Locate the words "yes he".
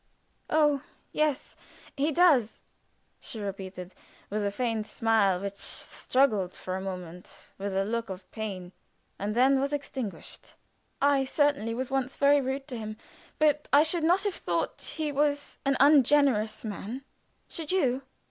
1.11-2.11